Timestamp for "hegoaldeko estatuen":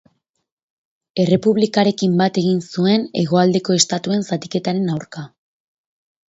3.21-4.27